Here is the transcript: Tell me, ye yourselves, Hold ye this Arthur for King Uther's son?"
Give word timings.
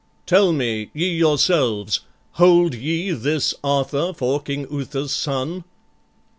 Tell 0.25 0.51
me, 0.51 0.89
ye 0.95 1.09
yourselves, 1.09 1.99
Hold 2.31 2.73
ye 2.73 3.11
this 3.11 3.53
Arthur 3.63 4.13
for 4.15 4.41
King 4.41 4.65
Uther's 4.71 5.11
son?" 5.11 5.63